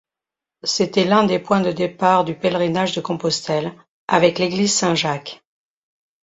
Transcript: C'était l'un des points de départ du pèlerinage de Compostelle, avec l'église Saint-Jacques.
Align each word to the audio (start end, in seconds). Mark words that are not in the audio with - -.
C'était 0.63 1.03
l'un 1.03 1.25
des 1.25 1.37
points 1.37 1.61
de 1.61 1.71
départ 1.71 2.25
du 2.25 2.33
pèlerinage 2.33 2.95
de 2.95 3.01
Compostelle, 3.01 3.71
avec 4.07 4.39
l'église 4.39 4.73
Saint-Jacques. 4.73 5.43